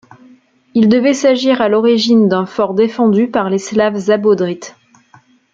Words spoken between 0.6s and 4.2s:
Il devait s'agir à l'origine d'un fort défendu par les Slaves